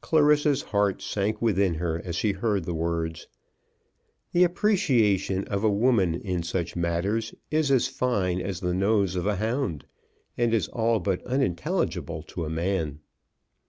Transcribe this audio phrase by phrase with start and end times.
[0.00, 3.28] Clarissa's heart sank within her as she heard the words.
[4.32, 9.28] The appreciation of a woman in such matters is as fine as the nose of
[9.28, 9.86] a hound,
[10.36, 12.98] and is all but unintelligible to a man.